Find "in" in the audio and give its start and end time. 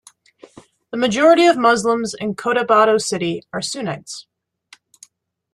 2.19-2.33